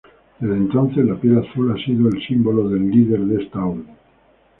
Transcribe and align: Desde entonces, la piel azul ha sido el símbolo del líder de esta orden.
Desde 0.39 0.57
entonces, 0.57 1.05
la 1.05 1.13
piel 1.15 1.37
azul 1.37 1.71
ha 1.71 1.85
sido 1.85 2.07
el 2.09 2.19
símbolo 2.25 2.67
del 2.69 2.89
líder 2.89 3.19
de 3.19 3.43
esta 3.43 3.63
orden. 3.63 3.95